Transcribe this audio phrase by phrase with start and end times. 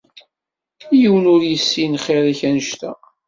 [0.99, 2.91] Yiwen ur yessin xir-ik annect-a.